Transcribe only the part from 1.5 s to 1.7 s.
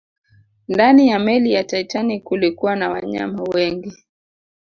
ya